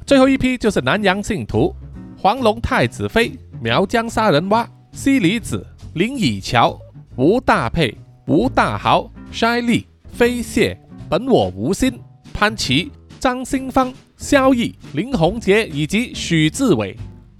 [0.05, 1.75] 最后一批就是南洋信徒，
[2.17, 6.79] 黄龙太子妃、苗疆杀人蛙、西里子、林以乔、
[7.17, 7.93] 吴大佩、
[8.25, 11.99] 吴大豪、筛利、飞蟹、本我无心、
[12.33, 16.95] 潘琪、张新芳、萧毅、林宏杰以及许志伟。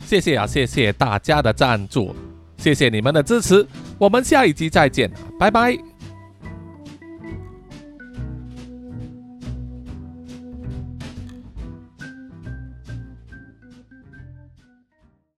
[0.06, 2.16] 谢谢啊，谢谢大家的赞助，
[2.58, 3.66] 谢谢你们的支持，
[3.98, 5.10] 我们下一集再见，
[5.40, 5.91] 拜拜。